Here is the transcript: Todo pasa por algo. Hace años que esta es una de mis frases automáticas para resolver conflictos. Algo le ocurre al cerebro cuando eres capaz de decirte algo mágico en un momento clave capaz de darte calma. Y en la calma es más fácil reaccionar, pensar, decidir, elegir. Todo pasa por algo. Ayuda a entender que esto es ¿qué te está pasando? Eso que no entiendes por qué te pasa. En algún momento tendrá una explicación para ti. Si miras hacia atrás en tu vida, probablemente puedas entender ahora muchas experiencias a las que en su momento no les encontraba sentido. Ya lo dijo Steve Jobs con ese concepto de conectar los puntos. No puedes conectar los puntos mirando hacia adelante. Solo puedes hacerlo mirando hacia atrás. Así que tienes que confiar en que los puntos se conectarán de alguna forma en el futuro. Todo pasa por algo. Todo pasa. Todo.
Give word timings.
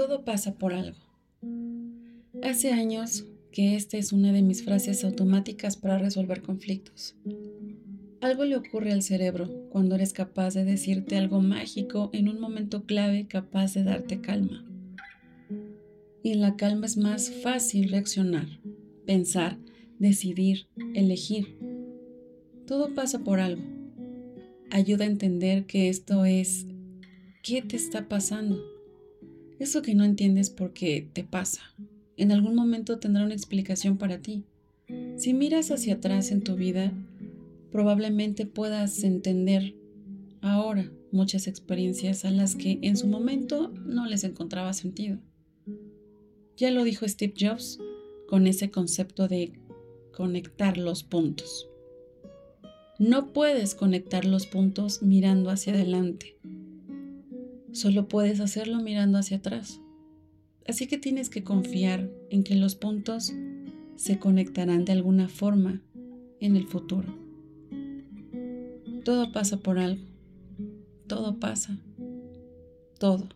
Todo 0.00 0.24
pasa 0.24 0.54
por 0.54 0.72
algo. 0.72 0.96
Hace 2.42 2.72
años 2.72 3.26
que 3.52 3.76
esta 3.76 3.98
es 3.98 4.14
una 4.14 4.32
de 4.32 4.40
mis 4.40 4.64
frases 4.64 5.04
automáticas 5.04 5.76
para 5.76 5.98
resolver 5.98 6.40
conflictos. 6.40 7.16
Algo 8.22 8.46
le 8.46 8.56
ocurre 8.56 8.92
al 8.92 9.02
cerebro 9.02 9.68
cuando 9.68 9.96
eres 9.96 10.14
capaz 10.14 10.54
de 10.54 10.64
decirte 10.64 11.18
algo 11.18 11.42
mágico 11.42 12.08
en 12.14 12.30
un 12.30 12.40
momento 12.40 12.86
clave 12.86 13.26
capaz 13.26 13.74
de 13.74 13.84
darte 13.84 14.22
calma. 14.22 14.64
Y 16.22 16.32
en 16.32 16.40
la 16.40 16.56
calma 16.56 16.86
es 16.86 16.96
más 16.96 17.30
fácil 17.30 17.90
reaccionar, 17.90 18.48
pensar, 19.04 19.58
decidir, 19.98 20.66
elegir. 20.94 21.58
Todo 22.66 22.94
pasa 22.94 23.18
por 23.18 23.38
algo. 23.38 23.64
Ayuda 24.70 25.04
a 25.04 25.08
entender 25.08 25.66
que 25.66 25.90
esto 25.90 26.24
es 26.24 26.66
¿qué 27.42 27.60
te 27.60 27.76
está 27.76 28.08
pasando? 28.08 28.79
Eso 29.60 29.82
que 29.82 29.94
no 29.94 30.04
entiendes 30.04 30.48
por 30.48 30.72
qué 30.72 31.06
te 31.12 31.22
pasa. 31.22 31.60
En 32.16 32.32
algún 32.32 32.54
momento 32.54 32.98
tendrá 32.98 33.24
una 33.24 33.34
explicación 33.34 33.98
para 33.98 34.22
ti. 34.22 34.44
Si 35.16 35.34
miras 35.34 35.70
hacia 35.70 35.94
atrás 35.94 36.30
en 36.30 36.42
tu 36.42 36.56
vida, 36.56 36.94
probablemente 37.70 38.46
puedas 38.46 39.04
entender 39.04 39.74
ahora 40.40 40.90
muchas 41.12 41.46
experiencias 41.46 42.24
a 42.24 42.30
las 42.30 42.56
que 42.56 42.78
en 42.80 42.96
su 42.96 43.06
momento 43.06 43.70
no 43.84 44.06
les 44.06 44.24
encontraba 44.24 44.72
sentido. 44.72 45.18
Ya 46.56 46.70
lo 46.70 46.82
dijo 46.82 47.06
Steve 47.06 47.34
Jobs 47.38 47.78
con 48.28 48.46
ese 48.46 48.70
concepto 48.70 49.28
de 49.28 49.52
conectar 50.14 50.78
los 50.78 51.02
puntos. 51.02 51.68
No 52.98 53.34
puedes 53.34 53.74
conectar 53.74 54.24
los 54.24 54.46
puntos 54.46 55.02
mirando 55.02 55.50
hacia 55.50 55.74
adelante. 55.74 56.38
Solo 57.72 58.08
puedes 58.08 58.40
hacerlo 58.40 58.80
mirando 58.80 59.18
hacia 59.18 59.38
atrás. 59.38 59.80
Así 60.66 60.86
que 60.86 60.98
tienes 60.98 61.30
que 61.30 61.44
confiar 61.44 62.10
en 62.30 62.44
que 62.44 62.54
los 62.54 62.74
puntos 62.74 63.32
se 63.96 64.18
conectarán 64.18 64.84
de 64.84 64.92
alguna 64.92 65.28
forma 65.28 65.82
en 66.40 66.56
el 66.56 66.66
futuro. 66.66 67.14
Todo 69.04 69.32
pasa 69.32 69.58
por 69.58 69.78
algo. 69.78 70.04
Todo 71.06 71.38
pasa. 71.38 71.78
Todo. 72.98 73.28